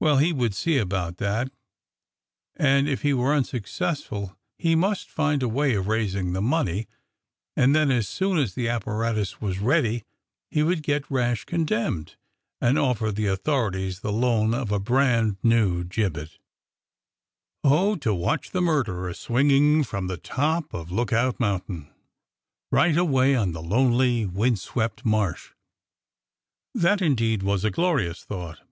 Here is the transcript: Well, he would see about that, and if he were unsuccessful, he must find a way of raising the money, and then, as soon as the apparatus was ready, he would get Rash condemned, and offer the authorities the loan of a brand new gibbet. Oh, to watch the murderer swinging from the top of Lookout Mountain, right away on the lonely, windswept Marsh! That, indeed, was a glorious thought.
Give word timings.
Well, 0.00 0.16
he 0.18 0.32
would 0.32 0.52
see 0.52 0.78
about 0.78 1.18
that, 1.18 1.52
and 2.56 2.88
if 2.88 3.02
he 3.02 3.14
were 3.14 3.32
unsuccessful, 3.32 4.36
he 4.58 4.74
must 4.74 5.08
find 5.12 5.44
a 5.44 5.48
way 5.48 5.76
of 5.76 5.86
raising 5.86 6.32
the 6.32 6.42
money, 6.42 6.88
and 7.56 7.72
then, 7.72 7.92
as 7.92 8.08
soon 8.08 8.36
as 8.36 8.54
the 8.54 8.68
apparatus 8.68 9.40
was 9.40 9.60
ready, 9.60 10.02
he 10.50 10.64
would 10.64 10.82
get 10.82 11.08
Rash 11.08 11.44
condemned, 11.44 12.16
and 12.60 12.80
offer 12.80 13.12
the 13.12 13.28
authorities 13.28 14.00
the 14.00 14.10
loan 14.12 14.54
of 14.54 14.72
a 14.72 14.80
brand 14.80 15.36
new 15.40 15.84
gibbet. 15.84 16.36
Oh, 17.62 17.94
to 17.98 18.12
watch 18.12 18.50
the 18.50 18.60
murderer 18.60 19.14
swinging 19.14 19.84
from 19.84 20.08
the 20.08 20.16
top 20.16 20.74
of 20.74 20.90
Lookout 20.90 21.38
Mountain, 21.38 21.88
right 22.72 22.96
away 22.98 23.36
on 23.36 23.52
the 23.52 23.62
lonely, 23.62 24.26
windswept 24.26 25.04
Marsh! 25.04 25.52
That, 26.74 27.00
indeed, 27.00 27.44
was 27.44 27.64
a 27.64 27.70
glorious 27.70 28.24
thought. 28.24 28.62